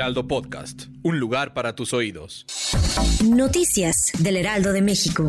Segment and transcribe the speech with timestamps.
[0.00, 2.46] Heraldo Podcast, un lugar para tus oídos.
[3.22, 5.28] Noticias del Heraldo de México.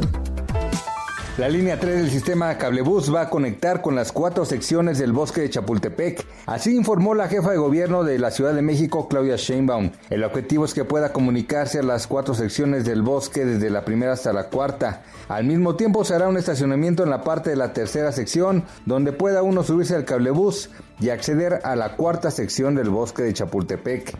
[1.38, 5.42] La línea 3 del sistema Cablebús va a conectar con las cuatro secciones del bosque
[5.42, 6.26] de Chapultepec.
[6.46, 9.92] Así informó la jefa de gobierno de la Ciudad de México, Claudia Sheinbaum.
[10.10, 14.14] El objetivo es que pueda comunicarse a las cuatro secciones del bosque desde la primera
[14.14, 15.04] hasta la cuarta.
[15.28, 19.12] Al mismo tiempo se hará un estacionamiento en la parte de la tercera sección, donde
[19.12, 20.70] pueda uno subirse al cablebús
[21.02, 24.16] y acceder a la cuarta sección del bosque de Chapultepec.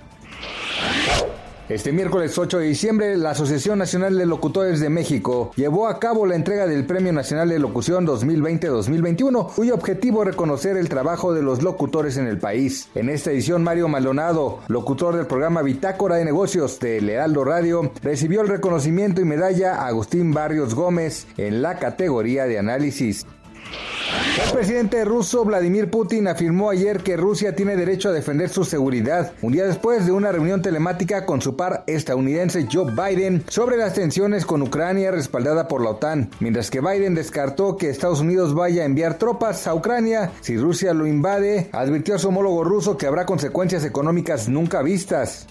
[1.72, 6.26] Este miércoles 8 de diciembre, la Asociación Nacional de Locutores de México llevó a cabo
[6.26, 11.42] la entrega del Premio Nacional de Locución 2020-2021, cuyo objetivo es reconocer el trabajo de
[11.42, 12.90] los locutores en el país.
[12.94, 18.42] En esta edición, Mario Maldonado, locutor del programa Bitácora de Negocios de Lealdo Radio, recibió
[18.42, 23.26] el reconocimiento y medalla a Agustín Barrios Gómez en la categoría de análisis.
[24.40, 29.34] El presidente ruso Vladimir Putin afirmó ayer que Rusia tiene derecho a defender su seguridad,
[29.42, 33.94] un día después de una reunión telemática con su par estadounidense Joe Biden sobre las
[33.94, 38.84] tensiones con Ucrania respaldada por la OTAN, mientras que Biden descartó que Estados Unidos vaya
[38.84, 43.08] a enviar tropas a Ucrania si Rusia lo invade, advirtió a su homólogo ruso que
[43.08, 45.48] habrá consecuencias económicas nunca vistas.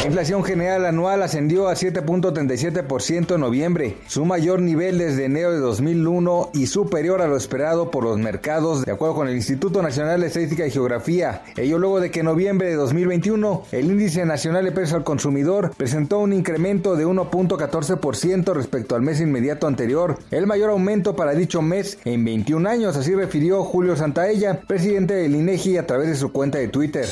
[0.00, 5.58] La inflación general anual ascendió a 7.37% en noviembre, su mayor nivel desde enero de
[5.58, 10.20] 2001 y superior a lo esperado por los mercados, de acuerdo con el Instituto Nacional
[10.20, 11.42] de Estadística y Geografía.
[11.56, 15.72] Ello luego de que en noviembre de 2021 el Índice Nacional de Precios al Consumidor
[15.76, 21.60] presentó un incremento de 1.14% respecto al mes inmediato anterior, el mayor aumento para dicho
[21.60, 26.30] mes en 21 años, así refirió Julio Santaella, presidente del INEGI a través de su
[26.30, 27.06] cuenta de Twitter.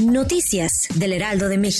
[0.00, 1.79] Noticias del Heraldo de México.